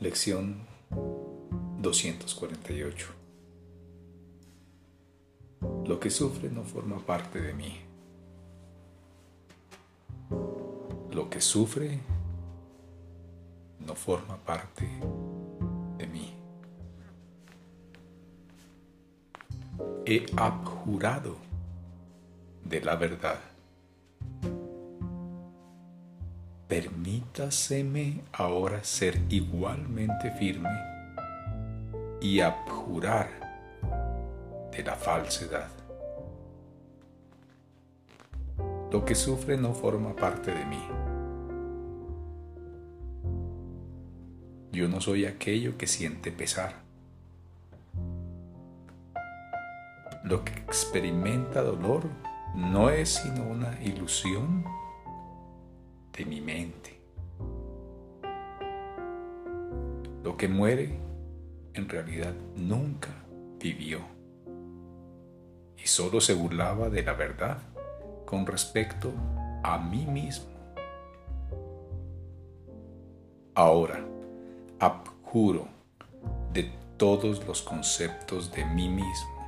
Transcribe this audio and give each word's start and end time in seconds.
Lección 0.00 0.66
248. 1.82 3.08
Lo 5.84 6.00
que 6.00 6.08
sufre 6.08 6.48
no 6.48 6.64
forma 6.64 6.98
parte 7.04 7.38
de 7.38 7.52
mí. 7.52 7.82
Lo 11.10 11.28
que 11.28 11.42
sufre 11.42 12.00
no 13.80 13.94
forma 13.94 14.38
parte 14.38 14.88
de 15.98 16.06
mí. 16.06 16.32
He 20.06 20.24
abjurado 20.34 21.36
de 22.64 22.80
la 22.80 22.96
verdad. 22.96 23.49
Permítaseme 26.70 28.20
ahora 28.32 28.84
ser 28.84 29.20
igualmente 29.28 30.30
firme 30.30 30.70
y 32.20 32.38
abjurar 32.38 33.28
de 34.70 34.84
la 34.84 34.94
falsedad. 34.94 35.68
Lo 38.92 39.04
que 39.04 39.16
sufre 39.16 39.56
no 39.56 39.74
forma 39.74 40.14
parte 40.14 40.54
de 40.54 40.64
mí. 40.64 40.80
Yo 44.70 44.86
no 44.86 45.00
soy 45.00 45.26
aquello 45.26 45.76
que 45.76 45.88
siente 45.88 46.30
pesar. 46.30 46.74
Lo 50.22 50.44
que 50.44 50.52
experimenta 50.52 51.62
dolor 51.62 52.04
no 52.54 52.90
es 52.90 53.08
sino 53.08 53.42
una 53.42 53.76
ilusión 53.82 54.64
de 56.16 56.24
mi 56.24 56.40
mente. 56.40 57.00
Lo 60.22 60.36
que 60.36 60.48
muere 60.48 60.98
en 61.74 61.88
realidad 61.88 62.34
nunca 62.56 63.08
vivió 63.58 64.00
y 65.76 65.86
solo 65.86 66.20
se 66.20 66.34
burlaba 66.34 66.90
de 66.90 67.02
la 67.02 67.14
verdad 67.14 67.58
con 68.26 68.46
respecto 68.46 69.12
a 69.62 69.78
mí 69.78 70.06
mismo. 70.06 70.46
Ahora, 73.54 74.04
abjuro 74.78 75.68
de 76.52 76.70
todos 76.96 77.46
los 77.46 77.62
conceptos 77.62 78.52
de 78.52 78.64
mí 78.64 78.88
mismo 78.88 79.40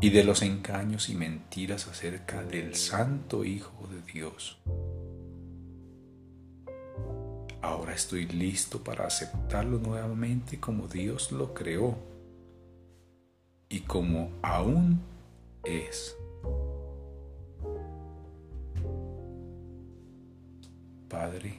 y 0.00 0.10
de 0.10 0.24
los 0.24 0.42
engaños 0.42 1.08
y 1.08 1.14
mentiras 1.14 1.88
acerca 1.88 2.42
del 2.42 2.74
Santo 2.74 3.44
Hijo 3.44 3.86
de 3.88 4.02
Dios 4.12 4.60
Ahora 7.64 7.94
estoy 7.94 8.26
listo 8.26 8.84
para 8.84 9.06
aceptarlo 9.06 9.78
nuevamente 9.78 10.60
como 10.60 10.86
Dios 10.86 11.32
lo 11.32 11.54
creó 11.54 11.96
y 13.70 13.80
como 13.80 14.32
aún 14.42 15.00
es. 15.64 16.14
Padre, 21.08 21.54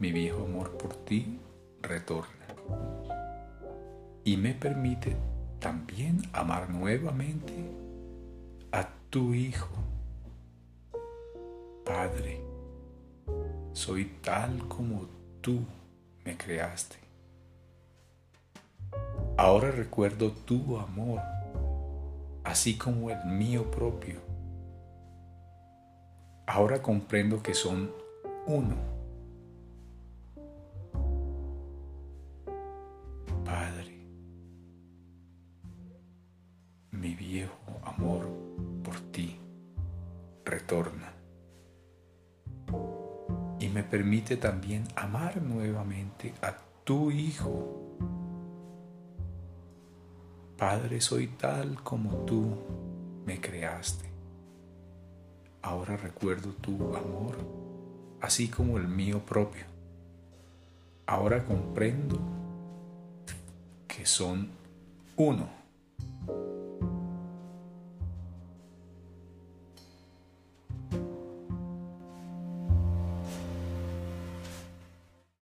mi 0.00 0.10
viejo 0.10 0.44
amor 0.44 0.76
por 0.76 0.96
ti 0.96 1.38
retorna 1.80 2.46
y 4.24 4.36
me 4.36 4.54
permite 4.54 5.16
también 5.60 6.22
amar 6.32 6.70
nuevamente 6.70 7.54
a 8.72 8.88
tu 9.10 9.32
Hijo. 9.32 9.68
Padre, 11.84 12.49
soy 13.80 14.04
tal 14.22 14.68
como 14.68 15.06
tú 15.40 15.60
me 16.22 16.36
creaste. 16.36 16.96
Ahora 19.38 19.70
recuerdo 19.70 20.32
tu 20.32 20.76
amor, 20.76 21.22
así 22.44 22.76
como 22.76 23.08
el 23.08 23.24
mío 23.24 23.70
propio. 23.70 24.20
Ahora 26.46 26.82
comprendo 26.82 27.42
que 27.42 27.54
son 27.54 27.90
uno. 28.46 28.76
Padre, 33.46 33.98
mi 36.90 37.14
viejo 37.14 37.80
amor 37.82 38.28
por 38.84 39.00
ti 39.10 39.40
retorna 40.44 41.19
me 43.70 43.82
permite 43.82 44.36
también 44.36 44.86
amar 44.96 45.40
nuevamente 45.42 46.34
a 46.42 46.56
tu 46.84 47.10
Hijo. 47.10 47.96
Padre, 50.56 51.00
soy 51.00 51.28
tal 51.28 51.82
como 51.82 52.24
tú 52.26 52.54
me 53.24 53.40
creaste. 53.40 54.10
Ahora 55.62 55.96
recuerdo 55.96 56.50
tu 56.52 56.94
amor, 56.96 57.36
así 58.20 58.48
como 58.48 58.76
el 58.76 58.88
mío 58.88 59.20
propio. 59.20 59.64
Ahora 61.06 61.44
comprendo 61.44 62.18
que 63.86 64.06
son 64.06 64.50
uno. 65.16 65.48